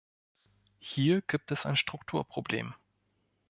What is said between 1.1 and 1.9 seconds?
gibt es ein